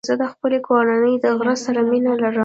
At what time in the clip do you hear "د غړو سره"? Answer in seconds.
1.19-1.79